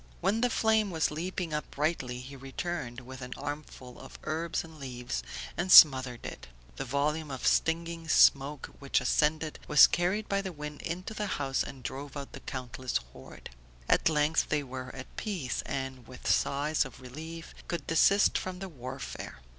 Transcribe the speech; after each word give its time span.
When 0.19 0.41
the 0.41 0.49
flame 0.49 0.89
was 0.89 1.11
leaping 1.11 1.53
up 1.53 1.69
brightly 1.69 2.17
he 2.21 2.35
returned 2.35 3.01
with 3.01 3.21
an 3.21 3.35
armful 3.37 3.99
of 3.99 4.17
herbs 4.23 4.63
and 4.63 4.79
leaves 4.79 5.21
and 5.55 5.71
smothered 5.71 6.25
it; 6.25 6.47
the 6.77 6.85
volume 6.85 7.29
of 7.29 7.45
stinging 7.45 8.07
smoke 8.07 8.71
which 8.79 8.99
ascended 8.99 9.59
was 9.67 9.85
carried 9.85 10.27
by 10.27 10.41
the 10.41 10.51
wind 10.51 10.81
into 10.81 11.13
the 11.13 11.27
house 11.37 11.61
and 11.61 11.83
drove 11.83 12.17
out 12.17 12.31
the 12.31 12.39
countless 12.39 12.97
horde. 13.13 13.51
At 13.87 14.09
length 14.09 14.49
they 14.49 14.63
were 14.63 14.89
at 14.95 15.17
peace, 15.17 15.61
and 15.67 16.07
with 16.07 16.27
sighs 16.27 16.83
of 16.83 16.99
relief 16.99 17.53
could 17.67 17.85
desist 17.85 18.39
from 18.39 18.57
the 18.57 18.69
warfare. 18.69 19.39